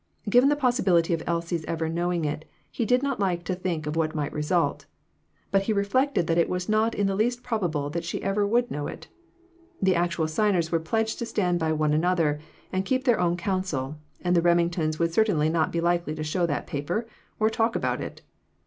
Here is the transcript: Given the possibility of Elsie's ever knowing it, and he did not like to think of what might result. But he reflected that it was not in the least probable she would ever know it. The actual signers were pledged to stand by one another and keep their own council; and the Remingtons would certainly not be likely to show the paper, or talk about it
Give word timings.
Given 0.27 0.49
the 0.49 0.55
possibility 0.55 1.13
of 1.13 1.21
Elsie's 1.27 1.63
ever 1.65 1.87
knowing 1.87 2.25
it, 2.25 2.41
and 2.41 2.45
he 2.71 2.85
did 2.87 3.03
not 3.03 3.19
like 3.19 3.43
to 3.43 3.53
think 3.53 3.85
of 3.85 3.95
what 3.95 4.15
might 4.15 4.33
result. 4.33 4.87
But 5.51 5.61
he 5.61 5.73
reflected 5.73 6.25
that 6.25 6.39
it 6.39 6.49
was 6.49 6.67
not 6.67 6.95
in 6.95 7.05
the 7.05 7.15
least 7.15 7.43
probable 7.43 7.91
she 8.01 8.17
would 8.17 8.23
ever 8.23 8.65
know 8.71 8.87
it. 8.87 9.09
The 9.79 9.93
actual 9.93 10.27
signers 10.27 10.71
were 10.71 10.79
pledged 10.79 11.19
to 11.19 11.27
stand 11.27 11.59
by 11.59 11.71
one 11.73 11.93
another 11.93 12.39
and 12.73 12.83
keep 12.83 13.03
their 13.03 13.19
own 13.19 13.37
council; 13.37 13.99
and 14.23 14.35
the 14.35 14.41
Remingtons 14.41 14.97
would 14.97 15.13
certainly 15.13 15.49
not 15.49 15.71
be 15.71 15.79
likely 15.79 16.15
to 16.15 16.23
show 16.23 16.47
the 16.47 16.63
paper, 16.65 17.05
or 17.39 17.51
talk 17.51 17.75
about 17.75 18.01
it 18.01 18.23